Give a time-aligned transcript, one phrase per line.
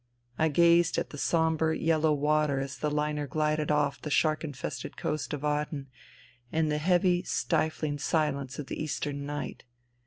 [0.39, 4.97] I gazed at the sombre, yellow water as the liner glided off the shark infested
[4.97, 5.89] coast of Aden
[6.51, 9.63] in the heavy, stifling silence of the eastern night.